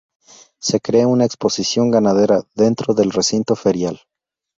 Se 0.59 0.79
crea 0.79 1.05
una 1.07 1.25
exposición 1.25 1.91
ganadera 1.91 2.41
dentro 2.55 2.95
del 2.95 3.11
recinto 3.11 3.55
ferial. 3.55 4.01